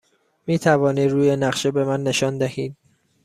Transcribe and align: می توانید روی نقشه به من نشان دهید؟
می 0.47 0.59
توانید 0.59 1.11
روی 1.11 1.35
نقشه 1.35 1.71
به 1.71 1.85
من 1.85 2.03
نشان 2.03 2.37
دهید؟ 2.37 2.75